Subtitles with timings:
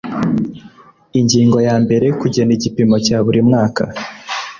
[1.19, 3.83] ingingo ya mbere kugena igipimo cya buri mwaka